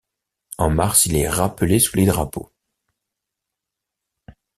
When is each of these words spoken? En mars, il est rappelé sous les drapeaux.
En 0.57 0.71
mars, 0.71 1.05
il 1.05 1.15
est 1.15 1.29
rappelé 1.29 1.77
sous 1.77 1.95
les 1.95 2.07
drapeaux. 2.07 2.51